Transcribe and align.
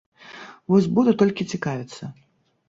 Вось 0.73 0.87
буду 0.95 1.13
толькі 1.19 1.47
цікавіцца. 1.55 2.11